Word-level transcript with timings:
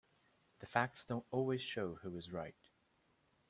The 0.61 0.65
facts 0.65 1.05
don't 1.05 1.27
always 1.29 1.61
show 1.61 1.97
who 2.01 2.17
is 2.17 2.31
right. 2.31 2.57